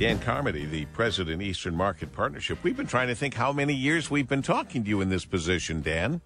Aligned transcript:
Dan 0.00 0.18
Carmody, 0.18 0.64
the 0.64 0.86
president 0.86 1.42
Eastern 1.42 1.76
Market 1.76 2.10
Partnership. 2.10 2.56
We've 2.62 2.74
been 2.74 2.86
trying 2.86 3.08
to 3.08 3.14
think 3.14 3.34
how 3.34 3.52
many 3.52 3.74
years 3.74 4.10
we've 4.10 4.26
been 4.26 4.40
talking 4.40 4.82
to 4.82 4.88
you 4.88 5.02
in 5.02 5.10
this 5.10 5.26
position, 5.26 5.82
Dan. 5.82 6.22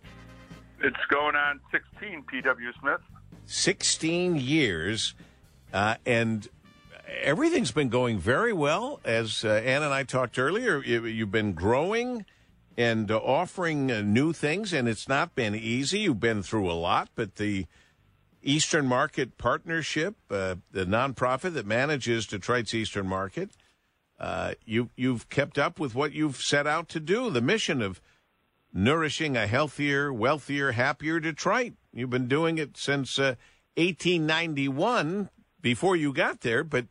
It's 0.80 0.96
going 1.10 1.34
on 1.34 1.58
16, 1.72 2.22
P.W. 2.22 2.72
Smith. 2.80 3.00
16 3.46 4.36
years, 4.36 5.16
uh, 5.72 5.96
and 6.06 6.46
everything's 7.20 7.72
been 7.72 7.88
going 7.88 8.20
very 8.20 8.52
well. 8.52 9.00
As 9.04 9.44
uh, 9.44 9.48
Ann 9.48 9.82
and 9.82 9.92
I 9.92 10.04
talked 10.04 10.38
earlier, 10.38 10.80
you've 10.80 11.32
been 11.32 11.52
growing 11.52 12.26
and 12.78 13.10
uh, 13.10 13.16
offering 13.16 13.90
uh, 13.90 14.02
new 14.02 14.32
things, 14.32 14.72
and 14.72 14.86
it's 14.86 15.08
not 15.08 15.34
been 15.34 15.56
easy. 15.56 15.98
You've 15.98 16.20
been 16.20 16.44
through 16.44 16.70
a 16.70 16.78
lot, 16.78 17.08
but 17.16 17.34
the 17.34 17.66
Eastern 18.40 18.86
Market 18.86 19.36
Partnership, 19.36 20.14
uh, 20.30 20.54
the 20.70 20.84
nonprofit 20.84 21.54
that 21.54 21.66
manages 21.66 22.24
Detroit's 22.24 22.72
Eastern 22.72 23.08
Market, 23.08 23.50
uh, 24.18 24.54
you 24.64 24.90
you've 24.96 25.28
kept 25.28 25.58
up 25.58 25.78
with 25.78 25.94
what 25.94 26.12
you've 26.12 26.36
set 26.36 26.66
out 26.66 26.88
to 26.90 27.00
do, 27.00 27.30
the 27.30 27.40
mission 27.40 27.82
of 27.82 28.00
nourishing 28.72 29.36
a 29.36 29.46
healthier, 29.46 30.12
wealthier, 30.12 30.72
happier 30.72 31.20
Detroit. 31.20 31.74
You've 31.92 32.10
been 32.10 32.28
doing 32.28 32.58
it 32.58 32.76
since 32.76 33.18
uh, 33.18 33.36
1891 33.76 35.30
before 35.60 35.96
you 35.96 36.12
got 36.12 36.40
there, 36.40 36.64
but 36.64 36.86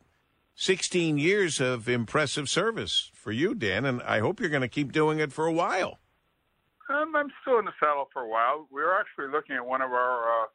16 0.56 1.18
years 1.18 1.60
of 1.60 1.88
impressive 1.88 2.48
service 2.48 3.10
for 3.14 3.32
you, 3.32 3.54
Dan, 3.54 3.84
and 3.84 4.02
I 4.02 4.20
hope 4.20 4.40
you're 4.40 4.50
going 4.50 4.62
to 4.62 4.68
keep 4.68 4.92
doing 4.92 5.18
it 5.18 5.32
for 5.32 5.46
a 5.46 5.52
while. 5.52 5.98
Um, 6.88 7.16
I'm 7.16 7.32
still 7.42 7.58
in 7.58 7.64
the 7.64 7.72
saddle 7.80 8.08
for 8.12 8.22
a 8.22 8.28
while. 8.28 8.66
We 8.70 8.82
are 8.82 8.98
actually 9.00 9.28
looking 9.32 9.56
at 9.56 9.64
one 9.64 9.80
of 9.80 9.90
our 9.90 10.44
uh, 10.44 10.46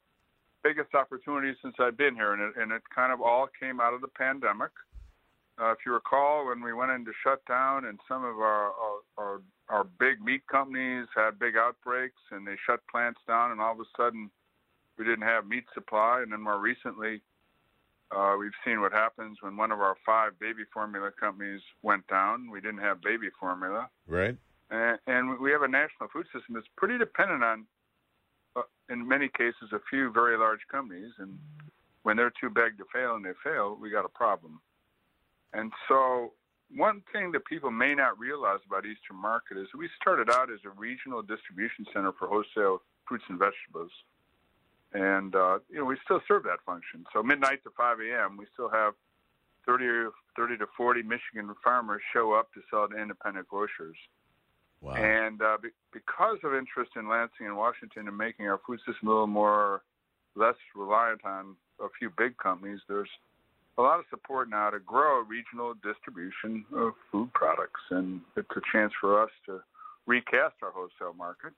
biggest 0.64 0.94
opportunities 0.94 1.56
since 1.62 1.76
I've 1.80 1.98
been 1.98 2.16
here, 2.16 2.34
and 2.34 2.42
it, 2.42 2.62
and 2.62 2.72
it 2.72 2.81
kind 2.94 3.12
of 3.12 3.22
all 3.22 3.48
came 3.59 3.80
out 3.80 3.94
of 3.94 4.02
the 4.02 4.08
pandemic. 4.08 4.72
Uh, 5.60 5.72
if 5.72 5.80
you 5.86 5.92
recall, 5.94 6.48
when 6.48 6.62
we 6.62 6.72
went 6.72 6.92
into 6.92 7.12
shutdown 7.22 7.86
and 7.86 8.00
some 8.08 8.24
of 8.24 8.38
our, 8.40 8.72
our, 8.72 9.00
our, 9.18 9.42
our 9.68 9.84
big 10.00 10.22
meat 10.24 10.42
companies 10.48 11.06
had 11.14 11.38
big 11.38 11.58
outbreaks 11.58 12.22
and 12.32 12.48
they 12.48 12.56
shut 12.66 12.80
plants 12.90 13.20
down, 13.28 13.52
and 13.52 13.60
all 13.60 13.74
of 13.74 13.80
a 13.80 13.84
sudden 13.98 14.32
we 14.98 15.04
didn't 15.04 15.24
have 15.24 15.48
meat 15.48 15.66
supply. 15.74 16.22
And 16.22 16.32
then 16.32 16.42
more 16.42 16.60
recently, 16.60 17.22
uh, 18.16 18.36
we've 18.40 18.56
seen 18.66 18.80
what 18.80 18.94
happens 18.94 19.38
when 19.42 19.58
one 19.58 19.72
of 19.72 19.82
our 19.82 19.98
five 20.06 20.40
baby 20.40 20.64
formula 20.74 21.12
companies 21.20 21.62
went 21.82 22.08
down. 22.08 22.50
We 22.50 22.62
didn't 22.62 22.80
have 22.80 23.02
baby 23.02 23.28
formula. 23.38 23.90
Right. 24.08 24.38
And, 24.72 24.98
and 25.08 25.40
we 25.40 25.52
have 25.52 25.64
a 25.64 25.68
national 25.68 26.08
food 26.14 26.26
system 26.34 26.56
that's 26.56 26.68
pretty 26.78 26.98
dependent 26.98 27.44
on, 27.44 27.66
uh, 28.56 28.62
in 28.90 29.06
many 29.06 29.28
cases, 29.28 29.74
a 29.74 29.80
few 29.90 30.10
very 30.12 30.38
large 30.38 30.62
companies. 30.72 31.12
And 31.18 31.38
when 32.04 32.16
they're 32.16 32.32
too 32.40 32.50
big 32.50 32.78
to 32.78 32.86
fail 32.94 33.16
and 33.16 33.26
they 33.26 33.34
fail, 33.44 33.78
we 33.80 33.90
got 33.90 34.06
a 34.06 34.10
problem. 34.10 34.62
And 35.53 35.72
so, 35.88 36.33
one 36.75 37.02
thing 37.11 37.31
that 37.31 37.45
people 37.45 37.72
may 37.72 37.95
not 37.95 38.19
realize 38.19 38.59
about 38.67 38.86
Eastern 38.86 39.17
Market 39.17 39.58
is 39.58 39.67
we 39.78 39.89
started 40.00 40.30
out 40.30 40.52
as 40.52 40.59
a 40.66 40.69
regional 40.69 41.22
distribution 41.22 41.86
center 41.94 42.11
for 42.17 42.28
wholesale 42.28 42.81
fruits 43.08 43.25
and 43.30 43.39
vegetables. 43.39 43.91
And, 44.94 45.36
uh, 45.36 45.59
you 45.69 45.80
know, 45.80 45.86
we 45.86 45.97
still 46.03 46.22
serve 46.28 46.44
that 46.44 46.61
function. 46.66 47.06
So, 47.14 47.23
midnight 47.23 47.64
to 47.64 47.72
5 47.75 47.97
a.m., 48.02 48.38
we 48.38 48.45
still 48.53 48.69
have 48.69 48.94
30, 49.66 49.86
or 49.86 50.11
30 50.36 50.58
to 50.58 50.66
40 50.78 51.03
Michigan 51.03 51.53
farmers 51.63 52.02
show 52.13 52.34
up 52.34 52.53
to 52.53 52.61
sell 52.69 52.88
to 52.88 52.97
independent 52.97 53.47
grocers. 53.47 53.97
Wow. 54.81 54.94
And 54.94 55.41
uh, 55.41 55.58
be- 55.61 55.69
because 55.91 56.38
of 56.44 56.53
interest 56.53 56.91
in 56.95 57.09
Lansing 57.09 57.45
and 57.45 57.58
Washington 57.58 58.08
and 58.08 58.17
making 58.17 58.47
our 58.47 58.59
food 58.66 58.80
system 58.80 59.08
a 59.08 59.11
little 59.11 59.28
more 59.28 59.81
less 60.36 60.56
reliant 60.75 61.22
on 61.25 61.56
a 61.80 61.88
few 62.00 62.09
big 62.17 62.38
companies, 62.38 62.80
there's 62.88 63.09
a 63.80 63.81
lot 63.81 63.97
of 63.97 64.05
support 64.09 64.49
now 64.49 64.69
to 64.69 64.80
grow 64.80 65.22
regional 65.22 65.73
distribution 65.81 66.66
of 66.75 66.91
food 67.09 67.31
products, 67.33 67.80
and 67.91 68.19
it's 68.35 68.49
a 68.52 68.61
chance 68.73 68.91
for 69.00 69.23
us 69.23 69.29
to 69.45 69.62
recast 70.06 70.56
our 70.62 70.72
wholesale 70.72 71.16
market 71.17 71.53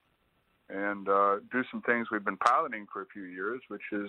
and 0.68 1.08
uh, 1.08 1.36
do 1.50 1.64
some 1.72 1.82
things 1.82 2.06
we've 2.12 2.24
been 2.24 2.36
piloting 2.36 2.86
for 2.92 3.02
a 3.02 3.06
few 3.12 3.24
years, 3.24 3.60
which 3.66 3.82
is 3.90 4.08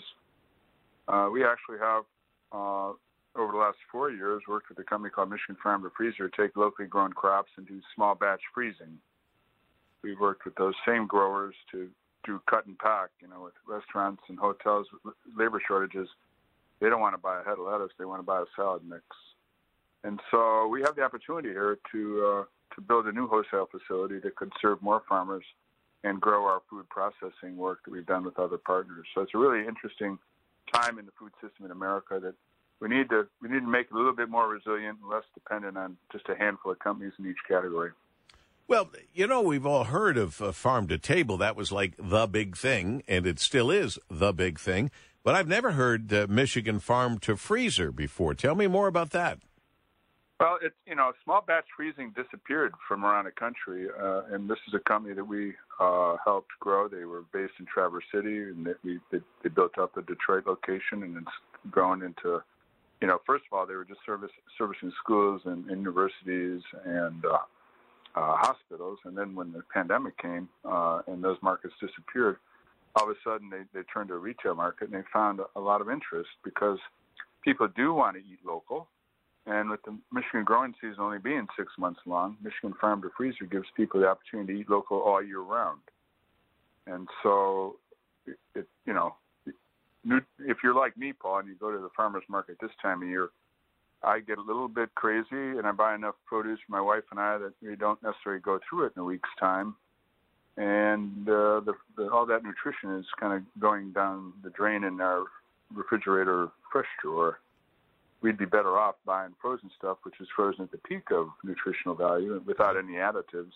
uh, 1.08 1.28
we 1.34 1.44
actually 1.44 1.80
have 1.80 2.04
uh, 2.52 2.94
over 3.36 3.52
the 3.52 3.58
last 3.58 3.78
four 3.92 4.12
years 4.12 4.44
worked 4.48 4.70
with 4.70 4.78
a 4.78 4.84
company 4.84 5.10
called 5.10 5.32
Michigan 5.32 5.58
Farm 5.62 5.82
to 5.82 5.90
Freezer 5.98 6.30
to 6.30 6.42
take 6.42 6.56
locally 6.56 6.88
grown 6.88 7.14
crops 7.14 7.50
and 7.58 7.68
do 7.68 7.82
small 7.96 8.14
batch 8.14 8.42
freezing. 8.54 9.00
We've 10.04 10.20
worked 10.20 10.46
with 10.46 10.54
those 10.56 10.76
same 10.88 11.08
growers 11.08 11.56
to 11.72 11.90
do 12.26 12.40
cut 12.48 12.68
and 12.68 12.78
pack, 12.78 13.10
you 13.22 13.28
know, 13.28 13.42
with 13.44 13.54
restaurants 13.68 14.22
and 14.30 14.38
hotels 14.38 14.86
labor 15.36 15.60
shortages 15.68 16.08
they 16.80 16.90
don't 16.90 17.02
want 17.02 17.14
to 17.14 17.22
buy 17.22 17.42
a 17.42 17.44
head 17.44 17.54
of 17.54 17.66
lettuce; 17.66 17.92
they 17.98 18.06
want 18.06 18.20
to 18.20 18.26
buy 18.26 18.42
a 18.42 18.46
salad 18.56 18.82
mix. 18.88 19.04
And 20.04 20.20
so 20.32 20.68
we 20.68 20.82
have 20.82 20.96
the 20.96 21.04
opportunity 21.04 21.50
here 21.50 21.78
to 21.92 22.26
uh, 22.26 22.44
to 22.76 22.82
build 22.82 23.08
a 23.08 23.12
new 23.12 23.28
wholesale 23.28 23.70
facility 23.72 24.20
that 24.20 24.36
could 24.36 24.52
serve 24.62 24.82
more 24.82 25.02
farmers 25.08 25.46
and 26.04 26.20
grow 26.20 26.46
our 26.46 26.62
food 26.70 26.88
processing 26.90 27.56
work 27.56 27.80
that 27.86 27.92
we've 27.92 28.06
done 28.06 28.26
with 28.26 28.38
other 28.38 28.58
partners. 28.58 29.06
So 29.16 29.22
it's 29.22 29.34
a 29.34 29.38
really 29.38 29.66
interesting 29.66 30.20
time 30.74 31.00
in 31.00 31.06
the 31.06 31.12
food 31.18 31.32
system 31.42 31.66
in 31.66 31.72
America 31.72 32.20
that 32.22 32.34
we 32.80 32.90
need 32.90 33.10
to 33.10 33.28
we 33.42 33.50
need 33.50 33.62
to 33.62 33.68
make 33.68 33.88
it 33.88 33.94
a 33.94 33.98
little 33.98 34.16
bit 34.16 34.30
more 34.30 34.50
resilient 34.50 35.00
and 35.02 35.10
less 35.10 35.24
dependent 35.34 35.78
on 35.78 35.98
just 36.12 36.28
a 36.30 36.36
handful 36.36 36.72
of 36.72 36.80
companies 36.80 37.14
in 37.18 37.26
each 37.26 37.38
category. 37.48 37.92
Well, 38.68 38.90
you 39.14 39.28
know, 39.28 39.42
we've 39.42 39.66
all 39.66 39.86
heard 39.86 40.18
of 40.18 40.42
uh, 40.42 40.52
farm 40.52 40.88
to 40.88 40.98
table. 40.98 41.38
That 41.38 41.56
was 41.56 41.72
like 41.72 41.94
the 41.98 42.28
big 42.28 42.56
thing, 42.58 43.04
and 43.08 43.28
it 43.28 43.40
still 43.40 43.70
is 43.70 44.00
the 44.10 44.34
big 44.34 44.60
thing. 44.60 44.90
But 45.24 45.36
I've 45.36 45.48
never 45.48 45.72
heard 45.72 46.14
uh, 46.14 46.28
Michigan 46.30 46.80
farm 46.80 47.18
to 47.20 47.38
freezer 47.38 47.92
before. 47.92 48.34
Tell 48.34 48.56
me 48.56 48.68
more 48.68 48.88
about 48.88 49.12
that. 49.12 49.40
Well, 50.40 50.58
it's 50.62 50.76
you 50.86 50.96
know, 50.96 51.14
small 51.24 51.42
batch 51.42 51.64
freezing 51.78 52.14
disappeared 52.14 52.74
from 52.86 53.06
around 53.06 53.26
the 53.26 53.32
country, 53.32 53.88
uh, 53.88 54.24
and 54.32 54.50
this 54.50 54.58
is 54.68 54.74
a 54.74 54.80
company 54.80 55.14
that 55.14 55.24
we 55.24 55.54
uh, 55.80 56.18
helped 56.26 56.52
grow. 56.60 56.90
They 56.90 57.06
were 57.06 57.24
based 57.32 57.54
in 57.60 57.66
Traverse 57.66 58.04
City, 58.14 58.42
and 58.44 58.66
they, 58.66 58.74
we 58.84 59.00
they, 59.10 59.20
they 59.42 59.50
built 59.50 59.78
up 59.78 59.96
a 59.96 60.02
Detroit 60.02 60.46
location, 60.46 61.04
and 61.04 61.16
it's 61.18 61.72
grown 61.72 62.04
into, 62.04 62.42
you 63.00 63.08
know, 63.08 63.22
first 63.26 63.46
of 63.50 63.58
all, 63.58 63.66
they 63.66 63.76
were 63.76 63.86
just 63.86 64.02
service 64.06 64.32
servicing 64.58 64.92
schools 65.02 65.44
and, 65.46 65.70
and 65.70 65.80
universities 65.80 66.62
and 66.84 67.24
uh, 67.24 67.38
uh, 68.16 68.36
hospitals, 68.36 69.00
and 69.06 69.18
then 69.18 69.36
when 69.36 69.54
the 69.54 69.62
pandemic 69.74 70.18
came 70.18 70.50
uh, 70.66 71.04
and 71.08 71.24
those 71.24 71.38
markets 71.42 71.76
disappeared, 71.80 72.36
all 72.96 73.10
of 73.10 73.16
a 73.16 73.20
sudden 73.24 73.50
they, 73.50 73.64
they 73.74 73.84
turned 73.94 74.10
to 74.10 74.16
a 74.16 74.18
retail 74.18 74.56
market 74.56 74.90
and 74.90 74.94
they 74.94 75.06
found 75.12 75.40
a 75.56 75.60
lot 75.60 75.82
of 75.82 75.90
interest 75.90 76.30
because 76.44 76.78
people 77.44 77.68
do 77.76 77.94
want 77.94 78.16
to 78.16 78.22
eat 78.22 78.40
local. 78.46 78.88
And 79.46 79.70
with 79.70 79.82
the 79.84 79.98
Michigan 80.12 80.46
growing 80.46 80.74
season 80.80 81.00
only 81.00 81.20
being 81.20 81.48
six 81.58 81.74
months 81.78 82.00
long, 82.06 82.38
Michigan 82.42 82.74
Farm 82.80 83.02
to 83.02 83.10
Freezer 83.18 83.46
gives 83.46 83.66
people 83.76 84.00
the 84.00 84.08
opportunity 84.08 84.54
to 84.54 84.60
eat 84.62 84.70
local 84.70 85.00
all 85.00 85.22
year 85.22 85.42
round. 85.42 85.82
And 86.88 87.10
so, 87.22 87.76
it, 88.26 88.38
it 88.56 88.68
you 88.86 88.94
know, 88.94 89.16
if 90.40 90.58
you're 90.64 90.76
like 90.76 90.96
me, 90.96 91.12
Paul, 91.14 91.40
and 91.40 91.48
you 91.50 91.56
go 91.56 91.72
to 91.72 91.78
the 91.78 91.90
farmer's 91.96 92.24
market 92.30 92.58
this 92.62 92.72
time 92.82 93.02
of 93.04 93.10
year, 93.10 93.30
I 94.02 94.20
get 94.20 94.38
a 94.38 94.42
little 94.42 94.68
bit 94.68 94.94
crazy 94.96 95.28
and 95.32 95.66
I 95.66 95.72
buy 95.72 95.96
enough 95.96 96.16
produce 96.26 96.60
for 96.66 96.74
my 96.74 96.82
wife 96.82 97.04
and 97.12 97.20
I 97.20 97.38
that 97.38 97.54
we 97.62 97.76
don't 97.76 98.02
necessarily 98.04 98.42
go 98.42 98.60
through 98.70 98.86
it 98.86 98.94
in 98.96 99.02
a 99.02 99.06
week's 99.06 99.30
time 99.40 99.76
and 100.58 101.28
uh, 101.28 101.62
the, 101.62 101.74
the, 101.98 102.10
all 102.12 102.26
that 102.28 102.44
nutrition 102.44 102.96
is 102.98 103.06
kind 103.20 103.34
of 103.34 103.62
going 103.62 103.92
down 103.92 104.34
the 104.44 104.50
drain 104.52 104.84
in 104.84 105.02
our 105.02 105.24
refrigerator 105.74 106.50
fresh 106.72 106.88
drawer. 107.02 107.40
We'd 108.22 108.38
be 108.38 108.46
better 108.46 108.78
off 108.78 108.96
buying 109.06 109.34
frozen 109.42 109.70
stuff, 109.78 109.98
which 110.04 110.16
is 110.22 110.28
frozen 110.36 110.64
at 110.64 110.72
the 110.72 110.78
peak 110.78 111.12
of 111.12 111.30
nutritional 111.44 111.96
value 111.96 112.42
without 112.46 112.78
any 112.78 112.94
additives. 112.94 113.52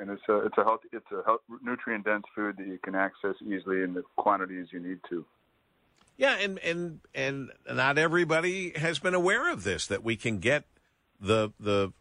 And 0.00 0.10
it's 0.10 0.22
a 0.28 0.46
it's 0.46 0.56
a 0.56 0.64
healthy 0.64 0.88
it's 0.92 1.06
a 1.12 1.22
health, 1.24 1.40
nutrient 1.62 2.04
dense 2.04 2.24
food 2.34 2.56
that 2.58 2.66
you 2.66 2.78
can 2.82 2.94
access 2.94 3.34
easily 3.42 3.82
in 3.82 3.94
the 3.94 4.04
quantities 4.16 4.68
you 4.70 4.80
need 4.80 5.00
to. 5.10 5.24
Yeah, 6.16 6.36
and 6.40 6.58
and 6.60 7.00
and 7.14 7.50
not 7.70 7.98
everybody 7.98 8.72
has 8.76 8.98
been 8.98 9.14
aware 9.14 9.52
of 9.52 9.64
this 9.64 9.86
that 9.88 10.04
we 10.04 10.16
can 10.16 10.38
get 10.38 10.64
the 11.20 11.52
the 11.58 11.92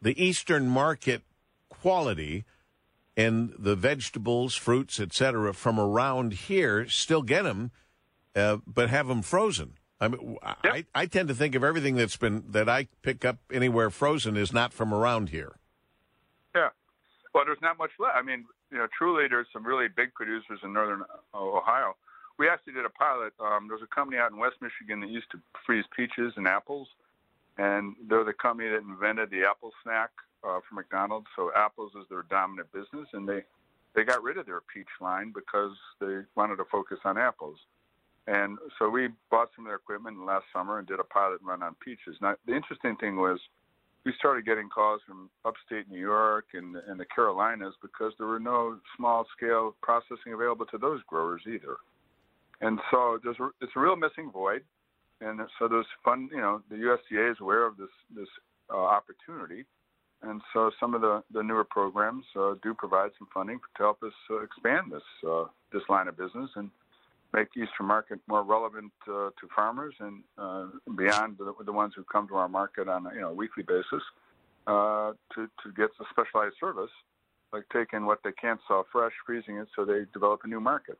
the 0.00 0.20
Eastern 0.22 0.68
market 0.68 1.22
quality 1.68 2.44
and 3.16 3.52
the 3.58 3.76
vegetables, 3.76 4.54
fruits, 4.54 4.98
etc., 4.98 5.52
from 5.52 5.78
around 5.78 6.32
here, 6.32 6.88
still 6.88 7.22
get 7.22 7.42
them, 7.42 7.70
uh, 8.34 8.58
but 8.66 8.90
have 8.90 9.08
them 9.08 9.22
frozen. 9.22 9.74
I 10.00 10.08
mean, 10.08 10.36
yep. 10.64 10.74
I, 10.74 10.84
I 10.94 11.06
tend 11.06 11.28
to 11.28 11.34
think 11.34 11.54
of 11.54 11.62
everything 11.62 11.94
that's 11.94 12.16
been 12.16 12.44
that 12.48 12.68
I 12.68 12.88
pick 13.02 13.24
up 13.24 13.38
anywhere 13.52 13.90
frozen 13.90 14.36
is 14.36 14.52
not 14.52 14.72
from 14.72 14.92
around 14.92 15.28
here. 15.28 15.56
Yeah, 16.54 16.70
well, 17.34 17.44
there's 17.44 17.62
not 17.62 17.78
much 17.78 17.90
left. 18.00 18.16
I 18.16 18.22
mean, 18.22 18.44
you 18.70 18.78
know, 18.78 18.88
truly, 18.96 19.28
there's 19.28 19.46
some 19.52 19.64
really 19.64 19.86
big 19.88 20.12
producers 20.14 20.58
in 20.64 20.72
northern 20.72 21.02
Ohio. 21.34 21.94
We 22.38 22.48
actually 22.48 22.72
did 22.72 22.84
a 22.84 22.90
pilot. 22.90 23.32
Um, 23.38 23.68
there's 23.68 23.82
a 23.82 23.94
company 23.94 24.18
out 24.18 24.32
in 24.32 24.38
West 24.38 24.56
Michigan 24.60 25.00
that 25.00 25.10
used 25.10 25.30
to 25.32 25.38
freeze 25.64 25.84
peaches 25.94 26.32
and 26.36 26.48
apples, 26.48 26.88
and 27.58 27.94
they're 28.08 28.24
the 28.24 28.32
company 28.32 28.70
that 28.70 28.78
invented 28.78 29.30
the 29.30 29.44
apple 29.48 29.70
snack 29.84 30.10
uh, 30.44 30.60
for 30.68 30.74
McDonald's. 30.74 31.26
So 31.36 31.50
apples 31.56 31.92
is 32.00 32.06
their 32.08 32.24
dominant 32.30 32.72
business, 32.72 33.08
and 33.12 33.28
they 33.28 33.44
they 33.94 34.04
got 34.04 34.22
rid 34.22 34.38
of 34.38 34.46
their 34.46 34.62
peach 34.72 34.88
line 35.00 35.32
because 35.34 35.72
they 36.00 36.20
wanted 36.34 36.56
to 36.56 36.64
focus 36.70 36.98
on 37.04 37.18
apples. 37.18 37.58
And 38.26 38.58
so 38.78 38.88
we 38.88 39.08
bought 39.30 39.50
some 39.54 39.66
of 39.66 39.70
their 39.70 39.76
equipment 39.76 40.24
last 40.24 40.44
summer 40.52 40.78
and 40.78 40.86
did 40.86 41.00
a 41.00 41.04
pilot 41.04 41.40
run 41.42 41.62
on 41.62 41.74
peaches. 41.84 42.16
Now, 42.20 42.36
the 42.46 42.54
interesting 42.54 42.96
thing 42.96 43.16
was 43.16 43.38
we 44.04 44.12
started 44.18 44.46
getting 44.46 44.68
calls 44.68 45.00
from 45.06 45.28
upstate 45.44 45.90
New 45.90 45.98
York 45.98 46.46
and, 46.54 46.76
and 46.88 46.98
the 46.98 47.04
Carolinas 47.04 47.74
because 47.82 48.12
there 48.18 48.26
were 48.26 48.40
no 48.40 48.78
small 48.96 49.26
scale 49.36 49.74
processing 49.82 50.32
available 50.32 50.66
to 50.66 50.78
those 50.78 51.00
growers 51.06 51.42
either. 51.46 51.76
And 52.60 52.78
so 52.90 53.18
there's 53.22 53.36
it's 53.60 53.72
a 53.76 53.80
real 53.80 53.96
missing 53.96 54.30
void. 54.32 54.62
And 55.20 55.40
so 55.58 55.68
there's 55.68 55.86
fun, 56.04 56.28
you 56.32 56.40
know, 56.40 56.62
the 56.68 56.76
USDA 56.76 57.32
is 57.32 57.36
aware 57.40 57.64
of 57.64 57.76
this, 57.76 57.88
this 58.14 58.28
uh, 58.72 58.76
opportunity. 58.76 59.64
And 60.22 60.40
so 60.52 60.70
some 60.78 60.94
of 60.94 61.00
the, 61.00 61.22
the 61.32 61.42
newer 61.42 61.64
programs 61.64 62.24
uh, 62.36 62.54
do 62.62 62.74
provide 62.74 63.10
some 63.18 63.28
funding 63.34 63.58
to 63.76 63.82
help 63.82 64.02
us 64.02 64.12
uh, 64.30 64.40
expand 64.40 64.92
this, 64.92 65.02
uh, 65.28 65.44
this 65.72 65.82
line 65.88 66.06
of 66.06 66.16
business 66.16 66.50
and 66.54 66.70
make 67.32 67.48
the 67.54 67.62
Eastern 67.62 67.86
market 67.86 68.20
more 68.28 68.44
relevant 68.44 68.92
uh, 69.08 69.30
to 69.30 69.48
farmers 69.54 69.94
and 69.98 70.22
uh, 70.38 70.66
beyond 70.96 71.38
the, 71.38 71.52
the, 71.64 71.72
ones 71.72 71.94
who 71.96 72.04
come 72.04 72.28
to 72.28 72.36
our 72.36 72.48
market 72.48 72.88
on 72.88 73.06
a 73.06 73.14
you 73.14 73.20
know, 73.20 73.32
weekly 73.32 73.64
basis 73.64 74.02
uh, 74.66 75.12
to, 75.34 75.48
to 75.62 75.72
get 75.76 75.90
a 76.00 76.04
specialized 76.10 76.54
service, 76.60 76.90
like 77.52 77.64
taking 77.72 78.06
what 78.06 78.20
they 78.22 78.32
can't 78.32 78.60
sell 78.68 78.86
fresh, 78.92 79.12
freezing 79.26 79.56
it 79.56 79.66
so 79.74 79.84
they 79.84 80.02
develop 80.12 80.40
a 80.44 80.48
new 80.48 80.60
market. 80.60 80.98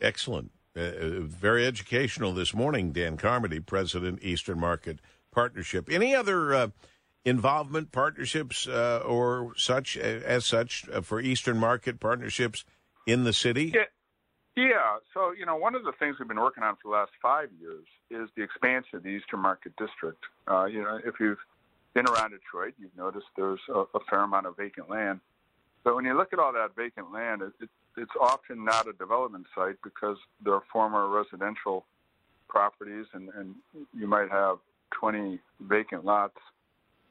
Excellent. 0.00 0.50
Very 0.74 1.66
educational 1.66 2.32
this 2.32 2.54
morning, 2.54 2.92
Dan 2.92 3.16
Carmody, 3.16 3.58
President, 3.58 4.22
Eastern 4.22 4.60
Market 4.60 5.00
Partnership. 5.32 5.88
Any 5.90 6.14
other 6.14 6.70
involvement, 7.24 7.92
partnerships, 7.92 8.66
or 8.66 9.52
such 9.56 9.96
as 9.96 10.46
such 10.46 10.84
for 11.02 11.20
Eastern 11.20 11.58
Market 11.58 12.00
Partnerships 12.00 12.64
in 13.06 13.24
the 13.24 13.32
city? 13.32 13.72
Yeah. 13.74 13.84
Yeah, 14.56 14.98
so 15.14 15.32
you 15.32 15.46
know, 15.46 15.56
one 15.56 15.74
of 15.74 15.84
the 15.84 15.92
things 15.98 16.16
we've 16.18 16.28
been 16.28 16.40
working 16.40 16.64
on 16.64 16.74
for 16.74 16.90
the 16.90 16.90
last 16.90 17.12
five 17.22 17.48
years 17.60 17.86
is 18.10 18.28
the 18.36 18.42
expansion 18.42 18.96
of 18.96 19.04
the 19.04 19.08
Eastern 19.08 19.40
Market 19.40 19.72
District. 19.76 20.22
Uh, 20.48 20.64
you 20.64 20.82
know, 20.82 20.98
if 21.04 21.14
you've 21.20 21.38
been 21.94 22.06
around 22.06 22.30
Detroit, 22.30 22.74
you've 22.78 22.96
noticed 22.96 23.26
there's 23.36 23.60
a, 23.68 23.80
a, 23.94 24.00
fair 24.08 24.20
amount 24.20 24.46
of 24.46 24.56
vacant 24.56 24.90
land. 24.90 25.20
But 25.82 25.94
when 25.94 26.04
you 26.04 26.16
look 26.16 26.32
at 26.32 26.38
all 26.38 26.52
that 26.52 26.76
vacant 26.76 27.12
land, 27.12 27.42
it, 27.42 27.52
it, 27.60 27.70
it's 27.96 28.12
often 28.20 28.64
not 28.64 28.88
a 28.88 28.92
development 28.92 29.46
site 29.54 29.76
because 29.82 30.16
there 30.44 30.54
are 30.54 30.62
former 30.72 31.08
residential 31.08 31.86
properties, 32.48 33.06
and, 33.14 33.30
and 33.36 33.54
you 33.96 34.06
might 34.06 34.30
have 34.30 34.58
20 34.90 35.38
vacant 35.60 36.04
lots, 36.04 36.36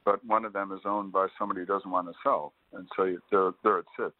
but 0.09 0.25
one 0.25 0.43
of 0.43 0.53
them 0.53 0.71
is 0.71 0.79
owned 0.85 1.11
by 1.11 1.27
somebody 1.37 1.59
who 1.59 1.67
doesn't 1.67 1.91
want 1.91 2.07
to 2.07 2.13
sell, 2.23 2.51
and 2.73 2.87
so 2.95 3.03
you, 3.03 3.21
there, 3.29 3.51
there 3.63 3.77
it 3.77 3.85
sits. 3.95 4.15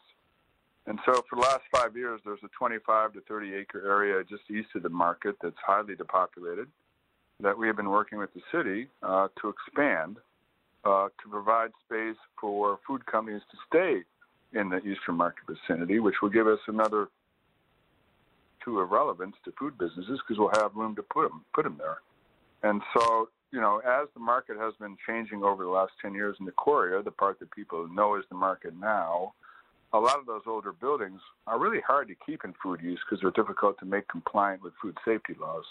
And 0.86 1.00
so 1.04 1.24
for 1.28 1.36
the 1.36 1.42
last 1.42 1.64
five 1.72 1.98
years, 1.98 2.22
there's 2.24 2.44
a 2.44 2.48
25 2.56 3.14
to 3.14 3.22
30 3.22 3.56
acre 3.56 3.82
area 3.84 4.24
just 4.24 4.44
east 4.52 4.68
of 4.76 4.84
the 4.84 4.90
market 4.90 5.36
that's 5.42 5.56
highly 5.66 5.96
depopulated 5.96 6.68
that 7.40 7.58
we 7.58 7.66
have 7.66 7.76
been 7.76 7.90
working 7.90 8.20
with 8.20 8.30
the 8.36 8.42
city 8.52 8.88
uh, 9.02 9.30
to 9.42 9.50
expand 9.50 10.18
uh, 10.86 11.08
to 11.24 11.30
provide 11.32 11.72
space 11.88 12.18
for 12.40 12.78
food 12.86 13.04
companies 13.08 13.42
to 13.50 13.58
stay 13.68 14.60
in 14.60 14.70
the 14.70 14.78
eastern 14.78 15.16
market 15.16 15.42
vicinity, 15.50 15.98
which 15.98 16.22
will 16.22 16.30
give 16.30 16.46
us 16.46 16.60
another 16.68 17.08
two 18.64 18.80
of 18.80 18.92
relevance 18.92 19.36
to 19.44 19.52
food 19.58 19.76
businesses 19.80 20.20
because 20.20 20.38
we'll 20.38 20.52
have 20.62 20.76
room 20.76 20.96
to 20.96 21.02
put 21.02 21.30
them, 21.30 21.44
put 21.56 21.64
them 21.64 21.80
there. 21.80 21.98
And 22.62 22.80
so, 22.94 23.30
you 23.52 23.60
know, 23.60 23.80
as 23.80 24.08
the 24.14 24.20
market 24.20 24.58
has 24.58 24.74
been 24.80 24.96
changing 25.08 25.44
over 25.44 25.64
the 25.64 25.70
last 25.70 25.94
10 26.02 26.14
years 26.14 26.36
in 26.40 26.46
the 26.46 26.52
core 26.52 26.88
area, 26.88 27.04
the 27.04 27.12
part 27.12 27.40
that 27.40 27.52
people 27.52 27.88
know 27.88 28.16
is 28.16 28.24
the 28.30 28.36
market 28.36 28.74
now, 28.80 29.34
a 29.92 30.00
lot 30.00 30.20
of 30.20 30.26
those 30.26 30.44
older 30.46 30.72
buildings 30.72 31.20
are 31.48 31.60
really 31.60 31.82
hard 31.86 32.08
to 32.10 32.16
keep 32.26 32.44
in 32.44 32.54
food 32.62 32.80
use 32.82 33.00
because 33.04 33.22
they're 33.22 33.32
difficult 33.32 33.80
to 33.80 33.86
make 33.86 34.08
compliant 34.08 34.62
with 34.62 34.74
food 34.82 34.98
safety 35.04 35.36
laws. 35.40 35.66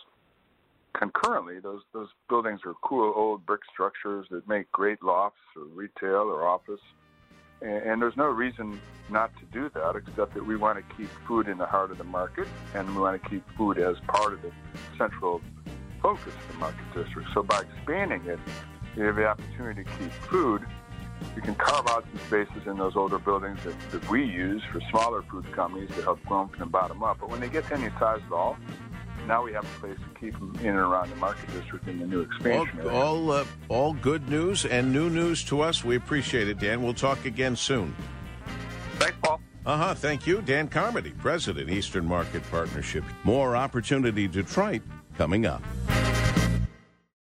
Concurrently, 0.99 1.61
those 1.61 1.83
those 1.93 2.09
buildings 2.29 2.61
are 2.67 2.75
cool 2.83 3.13
old 3.15 3.47
brick 3.47 3.61
structures 3.73 4.27
that 4.31 4.49
make 4.49 4.71
great 4.73 5.01
lofts 5.03 5.39
or 5.55 5.63
retail 5.67 6.23
or 6.23 6.49
office, 6.49 6.81
and, 7.63 7.83
and 7.83 8.03
there's 8.03 8.17
no 8.17 8.27
reason 8.27 8.81
not 9.09 9.31
to 9.39 9.45
do 9.53 9.71
that 9.75 9.95
except 9.95 10.35
that 10.35 10.45
we 10.45 10.57
want 10.57 10.79
to 10.79 10.97
keep 10.97 11.09
food 11.27 11.47
in 11.47 11.57
the 11.57 11.67
heart 11.67 11.91
of 11.93 11.99
the 11.99 12.05
market 12.05 12.49
and 12.75 12.89
we 12.95 13.01
want 13.01 13.23
to 13.23 13.29
keep 13.29 13.43
food 13.57 13.79
as 13.79 13.97
part 14.07 14.33
of 14.33 14.43
the 14.43 14.51
central 14.99 15.41
focus 16.01 16.33
the 16.51 16.59
market 16.59 16.85
district. 16.95 17.29
So 17.35 17.43
by 17.43 17.61
expanding 17.61 18.25
it, 18.27 18.39
you 18.97 19.05
have 19.05 19.17
the 19.17 19.27
opportunity 19.27 19.85
to 19.85 19.91
keep 19.99 20.13
food 20.13 20.65
you 21.37 21.43
can 21.43 21.55
carve 21.55 21.87
out 21.89 22.05
some 22.11 22.27
spaces 22.27 22.67
in 22.67 22.79
those 22.79 22.97
older 22.97 23.19
buildings 23.19 23.59
that, 23.65 23.75
that 23.91 24.09
we 24.11 24.25
use 24.25 24.63
for 24.73 24.81
smaller 24.91 25.23
food 25.23 25.51
companies 25.53 25.89
to 25.91 26.03
help 26.03 26.23
grow 26.25 26.41
them 26.41 26.49
from 26.49 26.59
the 26.61 26.67
bottom 26.67 27.03
up. 27.03 27.19
But 27.21 27.31
when 27.31 27.41
they 27.41 27.49
get 27.49 27.67
to 27.69 27.75
any 27.75 27.91
size 27.99 28.21
at 28.25 28.33
all, 28.33 28.57
now 29.27 29.45
we 29.45 29.53
have 29.53 29.65
a 29.65 29.81
place 29.81 29.99
to 29.99 30.21
keep 30.21 30.33
them 30.35 30.57
in 30.61 30.69
and 30.69 30.79
around 30.79 31.11
the 31.11 31.17
market 31.17 31.53
district 31.53 31.87
in 31.87 31.99
the 31.99 32.07
new 32.07 32.21
expansion. 32.21 32.81
All, 32.83 32.91
all, 32.91 33.31
uh, 33.31 33.45
all 33.69 33.93
good 33.95 34.29
news 34.29 34.65
and 34.65 34.93
new 34.93 35.11
news 35.11 35.45
to 35.45 35.61
us. 35.61 35.85
We 35.85 35.97
appreciate 35.97 36.49
it, 36.49 36.59
Dan. 36.59 36.83
We'll 36.83 36.95
talk 36.95 37.25
again 37.25 37.57
soon. 37.57 37.95
Thanks, 38.95 39.17
Paul. 39.23 39.41
Uh 39.67 39.77
huh. 39.77 39.95
Thank 39.95 40.27
you, 40.27 40.41
Dan 40.41 40.69
Carmody, 40.69 41.11
President, 41.11 41.69
Eastern 41.69 42.07
Market 42.07 42.43
Partnership. 42.51 43.05
More 43.25 43.55
opportunity 43.55 44.27
Detroit 44.27 44.83
coming 45.17 45.45
up. 45.45 45.63